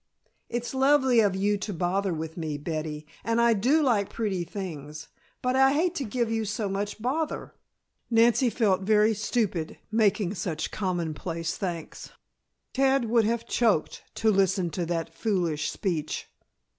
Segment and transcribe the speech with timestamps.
[0.49, 5.09] "It's lovely of you to bother with me, Betty, and I do like pretty things.
[5.43, 7.53] But I hate to give you so much bother."
[8.09, 12.09] Nancy felt very stupid making such commonplace thanks.
[12.73, 16.27] Ted would have choked to listen to that foolish speech.